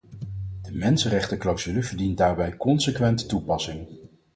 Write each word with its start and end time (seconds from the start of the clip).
De 0.61 0.71
mensenrechtenclausule 0.73 1.83
verdient 1.83 2.17
daarbij 2.17 2.57
consequente 2.57 3.25
toepassing. 3.25 3.87